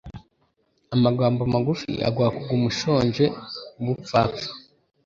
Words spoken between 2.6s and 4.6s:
ushonje ubupfapfa